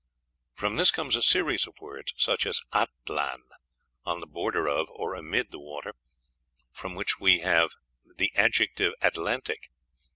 From 0.55 0.77
this 0.77 0.89
comes 0.89 1.15
a 1.15 1.21
series 1.21 1.67
of 1.67 1.77
words, 1.79 2.13
such 2.17 2.47
as 2.47 2.63
atlan 2.73 3.41
on 4.03 4.19
the 4.19 4.25
border 4.25 4.67
of 4.67 4.89
or 4.89 5.13
amid 5.13 5.51
the 5.51 5.59
water 5.59 5.93
from 6.71 6.95
which 6.95 7.19
we 7.19 7.41
have 7.41 7.73
the 8.17 8.31
adjective 8.35 8.93
Atlantic. 9.03 9.69